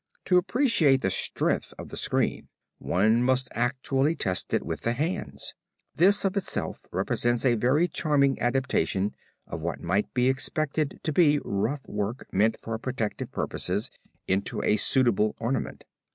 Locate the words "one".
2.79-3.21